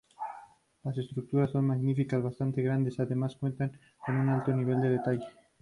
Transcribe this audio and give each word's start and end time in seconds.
Las 0.83 0.97
estatuas 0.97 1.51
son 1.51 1.67
magníficas, 1.67 2.23
bastante 2.23 2.63
grandes, 2.63 2.99
además 2.99 3.35
cuentan 3.35 3.79
con 4.03 4.15
un 4.15 4.29
alto 4.29 4.51
nivel 4.51 4.81
de 4.81 4.89
detalle. 4.89 5.27